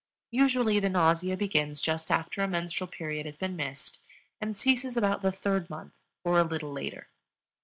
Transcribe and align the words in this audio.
Usually 0.31 0.79
the 0.79 0.89
nausea 0.89 1.37
begins 1.37 1.79
just 1.79 2.09
after 2.09 2.41
a 2.41 2.47
menstrual 2.47 2.87
period 2.87 3.27
has 3.27 3.37
been 3.37 3.55
missed, 3.55 3.99
and 4.41 4.57
ceases 4.57 4.97
about 4.97 5.21
the 5.21 5.31
third 5.31 5.69
month 5.69 5.93
or 6.23 6.39
a 6.39 6.43
little 6.43 6.71
later. 6.71 7.09